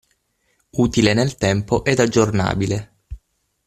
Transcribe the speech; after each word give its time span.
Utile 0.77 1.13
nel 1.13 1.35
tempo 1.35 1.83
ed 1.83 1.99
aggiornabile. 1.99 2.95